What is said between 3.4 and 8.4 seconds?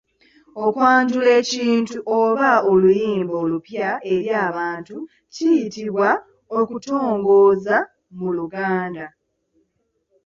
olupya eri abantu kiyitibwa okutongoza mu